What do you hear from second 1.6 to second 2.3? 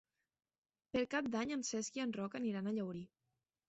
Cesc i en